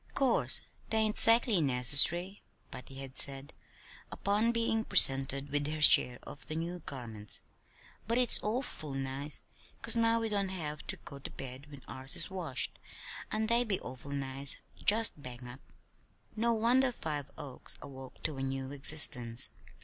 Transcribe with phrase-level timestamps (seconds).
[0.15, 3.53] "'Course 'tain't 'zactly necessary," Patty had said,
[4.11, 7.39] upon being presented with her share of the new garments,
[8.07, 9.43] "but it's awful nice,
[9.83, 12.79] 'cause now we don't have ter go ter bed when ours is washed
[13.31, 14.57] an' they be awful nice!
[14.83, 15.59] Just bang up!"
[16.35, 19.49] No wonder Five Oaks awoke to a new existence!